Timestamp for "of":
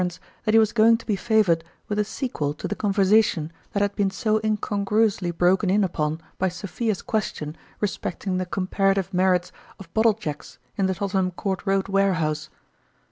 9.77-9.93